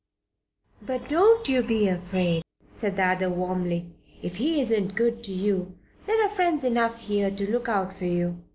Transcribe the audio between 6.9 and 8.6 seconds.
here to look out for you.